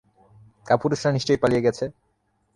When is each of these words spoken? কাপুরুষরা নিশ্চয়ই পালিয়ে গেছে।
কাপুরুষরা 0.65 1.09
নিশ্চয়ই 1.11 1.41
পালিয়ে 1.43 1.65
গেছে। 1.65 1.85